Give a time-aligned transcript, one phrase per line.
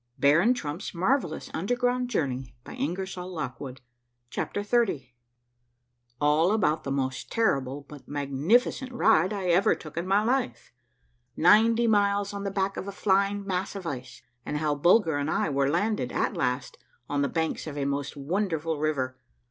[0.17, 3.77] i •*»»*♦•«A MARVELLOUS UNDERGROUND JOURNEY 209
[4.31, 5.09] CHAPTER XXX
[6.19, 10.73] ALL ABOUT THE MOST TERRIBLE BUT MAGNIFICENT RIDE I EVER TOOK IN MY LIFE.—
[11.37, 15.29] NINETY MILES ON THE BACK OF A FLYING MASS OF ICE, AND HOW BULGER AND
[15.29, 19.19] I WERE LANDED AT LAST ON THE BANKS OF A MOST WONDERFUL RIVER.